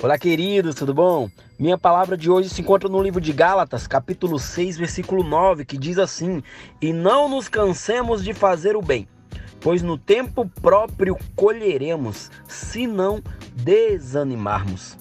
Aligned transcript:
Olá, 0.00 0.16
queridos, 0.16 0.76
tudo 0.76 0.94
bom? 0.94 1.28
Minha 1.58 1.76
palavra 1.76 2.16
de 2.16 2.30
hoje 2.30 2.48
se 2.48 2.60
encontra 2.60 2.88
no 2.88 3.02
livro 3.02 3.20
de 3.20 3.32
Gálatas, 3.32 3.88
capítulo 3.88 4.38
6, 4.38 4.78
versículo 4.78 5.24
9, 5.24 5.64
que 5.64 5.76
diz 5.76 5.98
assim: 5.98 6.40
E 6.80 6.92
não 6.92 7.28
nos 7.28 7.48
cansemos 7.48 8.22
de 8.22 8.32
fazer 8.32 8.76
o 8.76 8.80
bem, 8.80 9.08
pois 9.60 9.82
no 9.82 9.98
tempo 9.98 10.48
próprio 10.62 11.18
colheremos, 11.34 12.30
se 12.46 12.86
não 12.86 13.20
desanimarmos. 13.56 14.96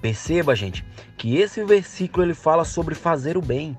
Perceba, 0.00 0.54
gente, 0.54 0.86
que 1.18 1.38
esse 1.38 1.64
versículo 1.64 2.24
ele 2.24 2.34
fala 2.34 2.64
sobre 2.64 2.94
fazer 2.94 3.36
o 3.36 3.42
bem, 3.42 3.76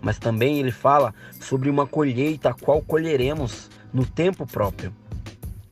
mas 0.00 0.16
também 0.16 0.60
ele 0.60 0.70
fala 0.70 1.12
sobre 1.40 1.68
uma 1.68 1.88
colheita 1.88 2.50
a 2.50 2.54
qual 2.54 2.80
colheremos 2.82 3.68
no 3.92 4.06
tempo 4.06 4.46
próprio. 4.46 4.94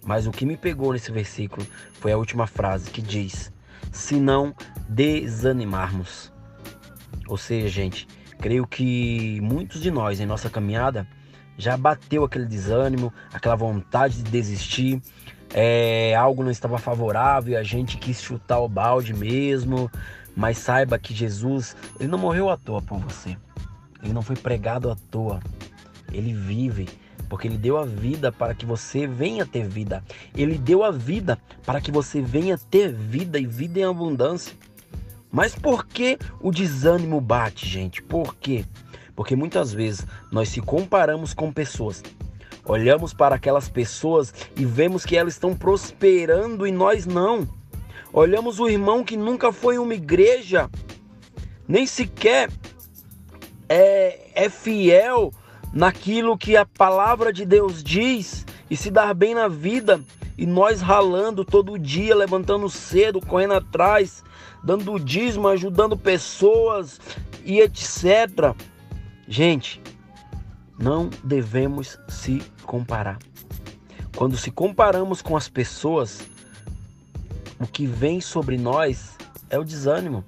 Mas 0.05 0.27
o 0.27 0.33
que 0.33 0.45
me 0.45 0.57
pegou 0.57 0.93
nesse 0.93 1.13
versículo 1.13 1.65
foi 2.01 2.11
a 2.11 2.19
última 2.19 2.49
frase 2.49 2.91
que 2.91 3.01
diz: 3.01 3.55
se 3.93 4.17
não 4.17 4.55
desanimarmos. 4.89 6.33
Ou 7.29 7.37
seja, 7.37 7.69
gente, 7.69 8.07
creio 8.39 8.67
que 8.67 9.41
muitos 9.41 9.81
de 9.81 9.91
nós 9.91 10.21
em 10.21 10.27
nossa 10.27 10.49
caminhada 10.49 11.07
já 11.59 11.77
bateu 11.77 12.25
aquele 12.25 12.47
desânimo, 12.47 13.13
aquela 13.33 13.57
vontade 13.57 14.23
de 14.23 14.31
desistir, 14.31 15.01
é, 15.55 16.15
algo 16.15 16.43
não 16.43 16.51
estava 16.51 16.79
favorável 16.79 17.55
e 17.55 17.57
a 17.57 17.63
gente 17.63 17.97
quis 17.97 18.21
chutar 18.21 18.61
o 18.61 18.69
balde 18.69 19.15
mesmo. 19.15 19.91
Mas 20.37 20.59
saiba 20.59 20.99
que 20.99 21.15
Jesus, 21.15 21.75
ele 21.99 22.11
não 22.11 22.19
morreu 22.19 22.51
à 22.51 22.59
toa 22.59 22.83
por 22.83 22.99
você. 22.99 23.39
Ele 24.03 24.13
não 24.13 24.21
foi 24.21 24.37
pregado 24.37 24.91
à 24.91 24.97
toa. 25.11 25.41
Ele 26.13 26.35
vive 26.35 26.87
porque 27.29 27.49
ele 27.49 27.59
deu 27.59 27.77
a 27.77 27.85
vida 27.85 28.31
para 28.31 28.55
que 28.55 28.65
você 28.65 29.07
venha 29.07 29.45
ter 29.45 29.67
vida. 29.67 30.03
Ele 30.35 30.57
deu 30.59 30.85
a 30.85 30.91
vida 30.91 31.39
para 31.65 31.81
que 31.81 31.91
você 31.91 32.21
venha 32.21 32.59
ter 32.59 32.93
vida 32.93 33.39
e 33.39 33.47
vida 33.47 33.81
em 33.81 33.85
abundância. 33.85 34.55
Mas 35.31 35.55
por 35.55 35.87
que 35.87 36.19
o 36.41 36.51
desânimo 36.51 37.21
bate, 37.21 37.67
gente? 37.69 38.03
Por 38.03 38.35
quê? 38.37 38.65
Porque 39.15 39.35
muitas 39.35 39.73
vezes 39.73 40.07
nós 40.31 40.49
se 40.49 40.61
comparamos 40.61 41.35
com 41.35 41.53
pessoas. 41.53 42.03
Olhamos 42.65 43.15
para 43.15 43.37
aquelas 43.37 43.69
pessoas 43.69 44.35
e 44.57 44.65
vemos 44.65 45.05
que 45.05 45.17
elas 45.17 45.35
estão 45.35 45.55
prosperando 45.55 46.67
e 46.67 46.73
nós 46.73 47.07
não. 47.07 47.49
Olhamos 48.13 48.59
o 48.59 48.69
irmão 48.69 49.05
que 49.05 49.17
nunca 49.17 49.53
foi 49.53 49.79
uma 49.79 49.95
igreja, 49.95 50.71
nem 51.69 51.87
sequer 51.87 52.51
é, 53.69 54.31
é 54.35 54.49
fiel 54.49 55.33
naquilo 55.77 56.39
que 56.39 56.57
a 56.57 56.65
palavra 56.65 57.31
de 57.31 57.45
Deus 57.45 57.85
diz 57.85 58.47
e 58.71 58.77
se 58.77 58.91
dar 58.91 59.13
bem 59.13 59.35
na 59.35 59.47
vida. 59.47 60.01
E 60.39 60.47
nós 60.47 60.81
ralando 60.81 61.45
todo 61.45 61.79
dia, 61.79 62.15
levantando 62.15 62.69
cedo, 62.71 63.21
correndo 63.21 63.55
atrás, 63.55 64.25
dando 64.65 64.99
dízimo, 64.99 65.49
ajudando 65.49 65.97
pessoas 65.97 66.99
e 67.45 67.61
etc. 67.61 68.55
Gente, 69.29 69.83
não 70.79 71.11
devemos 71.23 71.99
se 72.09 72.43
comparar. 72.65 73.19
Quando 74.17 74.37
se 74.37 74.51
comparamos 74.51 75.21
com 75.21 75.37
as 75.37 75.47
pessoas, 75.47 76.27
o 77.61 77.67
que 77.67 77.87
vem 77.87 78.19
sobre 78.21 78.57
nós 78.57 79.15
é 79.51 79.59
o 79.59 79.65
desânimo 79.65 80.25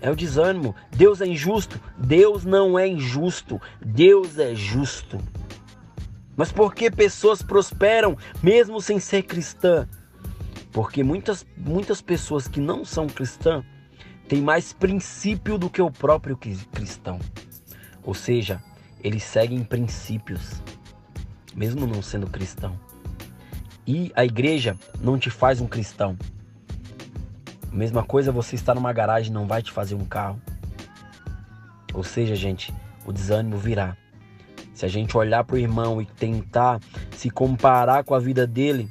é 0.00 0.10
o 0.10 0.16
desânimo. 0.16 0.74
Deus 0.90 1.20
é 1.20 1.26
injusto? 1.26 1.80
Deus 1.98 2.44
não 2.44 2.78
é 2.78 2.86
injusto. 2.86 3.60
Deus 3.84 4.38
é 4.38 4.54
justo. 4.54 5.18
Mas 6.36 6.50
por 6.50 6.74
que 6.74 6.90
pessoas 6.90 7.42
prosperam 7.42 8.16
mesmo 8.42 8.80
sem 8.80 8.98
ser 8.98 9.24
cristã? 9.24 9.86
Porque 10.72 11.02
muitas, 11.02 11.44
muitas 11.56 12.00
pessoas 12.00 12.48
que 12.48 12.60
não 12.60 12.84
são 12.84 13.06
cristãs 13.06 13.64
têm 14.28 14.40
mais 14.40 14.72
princípio 14.72 15.58
do 15.58 15.68
que 15.68 15.82
o 15.82 15.90
próprio 15.90 16.36
cristão. 16.36 17.18
Ou 18.02 18.14
seja, 18.14 18.62
eles 19.02 19.24
seguem 19.24 19.62
princípios, 19.64 20.62
mesmo 21.54 21.86
não 21.86 22.00
sendo 22.00 22.28
cristão. 22.28 22.78
E 23.86 24.12
a 24.14 24.24
igreja 24.24 24.76
não 25.00 25.18
te 25.18 25.28
faz 25.30 25.60
um 25.60 25.66
cristão. 25.66 26.16
Mesma 27.72 28.02
coisa 28.02 28.32
você 28.32 28.56
estar 28.56 28.74
numa 28.74 28.92
garagem 28.92 29.32
não 29.32 29.46
vai 29.46 29.62
te 29.62 29.70
fazer 29.70 29.94
um 29.94 30.04
carro. 30.04 30.40
Ou 31.94 32.02
seja, 32.02 32.34
gente, 32.34 32.74
o 33.06 33.12
desânimo 33.12 33.56
virá. 33.56 33.96
Se 34.74 34.84
a 34.84 34.88
gente 34.88 35.16
olhar 35.16 35.44
para 35.44 35.56
o 35.56 35.58
irmão 35.58 36.00
e 36.00 36.06
tentar 36.06 36.80
se 37.16 37.30
comparar 37.30 38.02
com 38.02 38.14
a 38.14 38.18
vida 38.18 38.46
dele, 38.46 38.88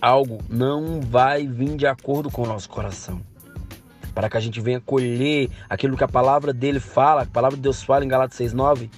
algo 0.00 0.38
não 0.48 1.00
vai 1.00 1.46
vir 1.46 1.76
de 1.76 1.86
acordo 1.86 2.30
com 2.30 2.42
o 2.42 2.46
nosso 2.46 2.68
coração. 2.68 3.20
Para 4.14 4.28
que 4.28 4.36
a 4.36 4.40
gente 4.40 4.60
venha 4.60 4.80
colher 4.80 5.50
aquilo 5.68 5.96
que 5.96 6.04
a 6.04 6.08
palavra 6.08 6.52
dele 6.52 6.80
fala, 6.80 7.22
a 7.22 7.26
palavra 7.26 7.56
de 7.56 7.62
Deus 7.62 7.82
fala 7.82 8.04
em 8.04 8.08
Galatas 8.08 8.38
6,9, 8.38 8.90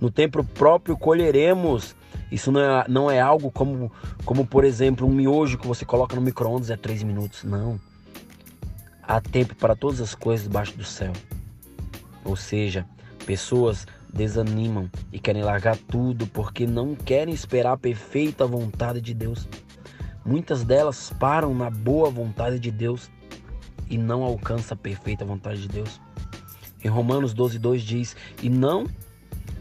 no 0.00 0.10
tempo 0.10 0.42
próprio 0.42 0.96
colheremos. 0.96 1.94
Isso 2.30 2.50
não 2.50 2.60
é, 2.60 2.84
não 2.88 3.10
é 3.10 3.20
algo 3.20 3.50
como, 3.50 3.92
como, 4.24 4.46
por 4.46 4.64
exemplo, 4.64 5.06
um 5.06 5.12
miojo 5.12 5.58
que 5.58 5.66
você 5.66 5.84
coloca 5.84 6.16
no 6.16 6.22
micro-ondas 6.22 6.70
é 6.70 6.76
3 6.76 7.02
minutos. 7.02 7.44
Não. 7.44 7.78
Há 9.02 9.20
tempo 9.20 9.54
para 9.56 9.74
todas 9.74 10.00
as 10.00 10.14
coisas 10.14 10.46
debaixo 10.46 10.76
do 10.76 10.84
céu. 10.84 11.12
Ou 12.24 12.36
seja, 12.36 12.86
pessoas 13.26 13.86
desanimam 14.12 14.90
e 15.12 15.18
querem 15.18 15.42
largar 15.42 15.76
tudo 15.76 16.26
porque 16.26 16.66
não 16.66 16.94
querem 16.94 17.34
esperar 17.34 17.72
a 17.72 17.78
perfeita 17.78 18.46
vontade 18.46 19.00
de 19.00 19.14
Deus. 19.14 19.48
Muitas 20.24 20.62
delas 20.62 21.12
param 21.18 21.54
na 21.54 21.68
boa 21.68 22.10
vontade 22.10 22.58
de 22.58 22.70
Deus 22.70 23.10
e 23.90 23.98
não 23.98 24.22
alcançam 24.22 24.74
a 24.74 24.78
perfeita 24.78 25.24
vontade 25.24 25.62
de 25.62 25.68
Deus. 25.68 26.00
Em 26.84 26.88
Romanos 26.88 27.32
12, 27.34 27.58
2 27.58 27.82
diz: 27.82 28.16
E 28.42 28.48
não 28.48 28.86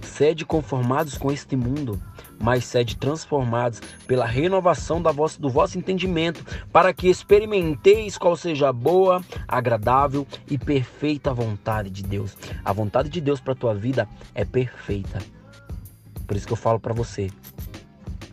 sede 0.02 0.46
conformados 0.46 1.18
com 1.18 1.32
este 1.32 1.56
mundo, 1.56 2.02
mas 2.40 2.66
sede 2.66 2.98
transformados 2.98 3.82
pela 4.08 4.26
renovação 4.26 5.02
da 5.02 5.12
vossa, 5.12 5.40
do 5.40 5.50
vosso 5.50 5.78
entendimento, 5.78 6.44
para 6.72 6.94
que 6.94 7.08
experimenteis 7.08 8.18
qual 8.18 8.36
seja 8.36 8.70
a 8.70 8.74
boa, 8.74 9.24
agradável 9.48 10.28
e 10.50 10.58
perfeita 10.58 11.34
vontade 11.34 11.90
de 11.90 12.04
Deus. 12.04 12.38
A 12.66 12.74
vontade 12.74 13.10
de 13.10 13.22
Deus 13.22 13.40
para 13.40 13.54
a 13.54 13.56
tua 13.56 13.76
vida 13.76 14.08
é 14.34 14.44
perfeita. 14.44 15.20
Por 16.26 16.36
isso 16.36 16.48
que 16.48 16.54
eu 16.54 16.58
falo 16.58 16.80
para 16.80 16.94
você, 16.94 17.30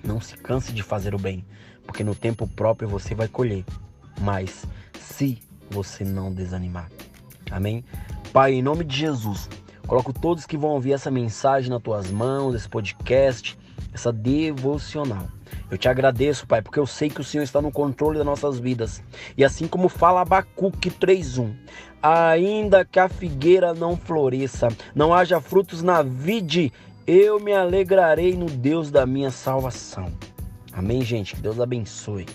não 0.03 0.21
se 0.21 0.37
canse 0.37 0.73
de 0.73 0.83
fazer 0.83 1.15
o 1.15 1.19
bem, 1.19 1.45
porque 1.87 2.05
no 2.05 2.15
tempo 2.15 2.47
próprio 2.47 2.89
você 2.89 3.15
vai 3.15 3.29
colher. 3.29 3.65
Mas 4.21 4.65
se 4.99 5.39
você 5.71 6.05
não 6.05 6.33
desanimar. 6.33 6.91
Amém? 7.51 7.85
Pai, 8.33 8.55
em 8.55 8.63
nome 8.63 8.85
de 8.85 8.97
Jesus, 8.97 9.49
coloco 9.89 10.13
todos 10.13 10.47
que 10.47 10.57
vão 10.57 10.71
ouvir 10.71 10.93
essa 10.93 11.11
mensagem 11.11 11.69
nas 11.69 11.83
tuas 11.83 12.09
mãos, 12.13 12.55
esse 12.55 12.69
podcast 12.69 13.59
essa 13.93 14.13
devocional. 14.13 15.27
Eu 15.71 15.77
te 15.77 15.89
agradeço, 15.89 16.47
Pai, 16.47 16.63
porque 16.63 16.79
eu 16.79 16.87
sei 16.87 17.11
que 17.11 17.21
o 17.21 17.25
Senhor 17.25 17.43
está 17.43 17.61
no 17.61 17.71
controle 17.71 18.19
das 18.19 18.27
nossas 18.27 18.59
vidas. 18.59 19.03
E 19.37 19.45
assim 19.45 19.67
como 19.67 19.89
fala 19.89 20.23
Abacuque 20.23 20.91
3:1, 20.91 21.55
ainda 22.03 22.85
que 22.85 22.99
a 22.99 23.09
figueira 23.09 23.75
não 23.75 23.97
floresça, 23.97 24.69
não 24.95 25.13
haja 25.13 25.41
frutos 25.41 25.83
na 25.83 26.03
vide, 26.03 26.73
eu 27.07 27.41
me 27.41 27.53
alegrarei 27.53 28.35
no 28.35 28.47
Deus 28.47 28.91
da 28.91 29.07
minha 29.07 29.31
salvação. 29.31 30.13
Amém, 30.73 31.03
gente. 31.03 31.35
Que 31.35 31.43
Deus 31.43 31.61
abençoe. 31.61 32.27